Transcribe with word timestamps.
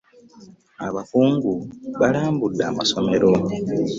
Abakungu 0.87 1.51
balambudde 1.99 2.63
amasomero. 2.71 3.29